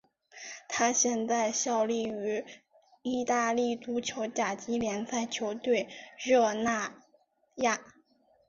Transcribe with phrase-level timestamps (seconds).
[0.67, 2.43] 他现在效力于
[3.03, 6.99] 意大利足球甲级联赛球队热那
[7.57, 7.79] 亚。